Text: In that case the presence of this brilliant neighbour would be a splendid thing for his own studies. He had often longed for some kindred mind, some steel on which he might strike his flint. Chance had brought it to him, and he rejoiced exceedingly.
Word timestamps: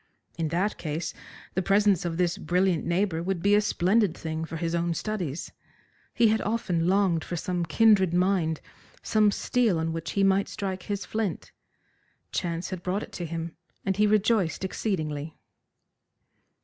In 0.35 0.47
that 0.47 0.79
case 0.79 1.13
the 1.53 1.61
presence 1.61 2.05
of 2.05 2.17
this 2.17 2.35
brilliant 2.39 2.87
neighbour 2.87 3.21
would 3.21 3.39
be 3.43 3.53
a 3.53 3.61
splendid 3.61 4.17
thing 4.17 4.45
for 4.45 4.57
his 4.57 4.73
own 4.73 4.95
studies. 4.95 5.51
He 6.15 6.29
had 6.29 6.41
often 6.41 6.87
longed 6.87 7.23
for 7.23 7.35
some 7.35 7.63
kindred 7.67 8.11
mind, 8.11 8.61
some 9.03 9.29
steel 9.29 9.77
on 9.77 9.93
which 9.93 10.13
he 10.13 10.23
might 10.23 10.47
strike 10.49 10.81
his 10.89 11.05
flint. 11.05 11.51
Chance 12.31 12.71
had 12.71 12.81
brought 12.81 13.03
it 13.03 13.11
to 13.11 13.27
him, 13.27 13.55
and 13.85 13.97
he 13.97 14.07
rejoiced 14.07 14.65
exceedingly. 14.65 15.37